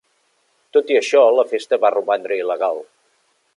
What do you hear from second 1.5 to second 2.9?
festa va romandre il·legal.